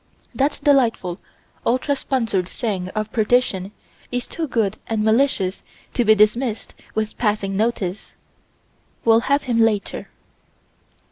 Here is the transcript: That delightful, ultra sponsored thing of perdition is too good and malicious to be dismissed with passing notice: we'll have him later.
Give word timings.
That 0.33 0.59
delightful, 0.63 1.19
ultra 1.63 1.95
sponsored 1.95 2.49
thing 2.49 2.87
of 2.95 3.11
perdition 3.11 3.71
is 4.11 4.25
too 4.25 4.47
good 4.47 4.77
and 4.87 5.03
malicious 5.03 5.61
to 5.93 6.03
be 6.03 6.15
dismissed 6.15 6.73
with 6.95 7.19
passing 7.19 7.55
notice: 7.55 8.15
we'll 9.05 9.19
have 9.29 9.43
him 9.43 9.59
later. 9.59 10.09